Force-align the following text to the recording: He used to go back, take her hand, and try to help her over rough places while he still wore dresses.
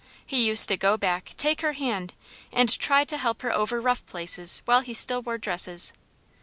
He 0.25 0.47
used 0.47 0.67
to 0.69 0.77
go 0.77 0.97
back, 0.97 1.29
take 1.37 1.61
her 1.61 1.73
hand, 1.73 2.15
and 2.51 2.75
try 2.79 3.03
to 3.03 3.17
help 3.19 3.43
her 3.43 3.51
over 3.53 3.79
rough 3.79 4.03
places 4.07 4.63
while 4.65 4.79
he 4.81 4.95
still 4.95 5.21
wore 5.21 5.37
dresses. 5.37 5.93